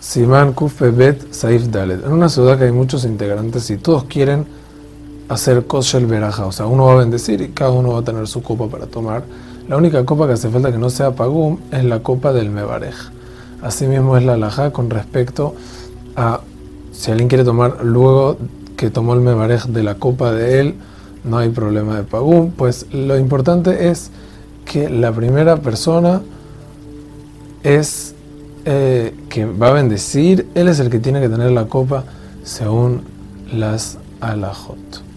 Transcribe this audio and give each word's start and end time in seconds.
Siman 0.00 0.52
Kufe 0.52 0.90
Bet 0.90 1.32
Saif 1.32 1.68
Dalet. 1.68 2.04
En 2.04 2.12
una 2.12 2.28
ciudad 2.28 2.56
que 2.56 2.64
hay 2.64 2.72
muchos 2.72 3.04
integrantes 3.04 3.68
y 3.70 3.78
todos 3.78 4.04
quieren 4.04 4.46
hacer 5.28 5.66
Koshel 5.66 6.06
Beraja, 6.06 6.46
o 6.46 6.52
sea, 6.52 6.66
uno 6.66 6.86
va 6.86 6.92
a 6.92 6.96
bendecir 6.96 7.40
y 7.40 7.48
cada 7.48 7.70
uno 7.70 7.92
va 7.92 8.00
a 8.00 8.04
tener 8.04 8.26
su 8.28 8.42
copa 8.42 8.68
para 8.68 8.86
tomar. 8.86 9.24
La 9.68 9.76
única 9.76 10.04
copa 10.06 10.26
que 10.26 10.34
hace 10.34 10.48
falta 10.48 10.72
que 10.72 10.78
no 10.78 10.88
sea 10.88 11.10
Pagum 11.10 11.58
es 11.70 11.84
la 11.84 12.00
copa 12.00 12.32
del 12.32 12.50
Mebarej. 12.50 12.94
Asimismo 13.60 14.16
es 14.16 14.24
la 14.24 14.34
alajá 14.34 14.72
con 14.72 14.88
respecto 14.88 15.54
a 16.16 16.40
si 16.92 17.10
alguien 17.10 17.28
quiere 17.28 17.44
tomar 17.44 17.84
luego 17.84 18.38
que 18.76 18.90
tomó 18.90 19.14
el 19.14 19.20
Mebarej 19.20 19.66
de 19.66 19.82
la 19.82 19.96
copa 19.96 20.32
de 20.32 20.60
él, 20.60 20.74
no 21.24 21.38
hay 21.38 21.50
problema 21.50 21.96
de 21.96 22.04
Pagum. 22.04 22.52
Pues 22.52 22.86
lo 22.92 23.18
importante 23.18 23.88
es 23.88 24.10
que 24.64 24.88
la 24.88 25.12
primera 25.12 25.56
persona 25.56 26.22
es 27.62 28.14
eh, 28.70 29.14
que 29.30 29.46
va 29.46 29.68
a 29.68 29.72
bendecir, 29.72 30.46
él 30.54 30.68
es 30.68 30.78
el 30.78 30.90
que 30.90 30.98
tiene 30.98 31.22
que 31.22 31.30
tener 31.30 31.50
la 31.52 31.64
copa 31.68 32.04
según 32.44 33.00
las 33.50 33.96
alajot. 34.20 35.07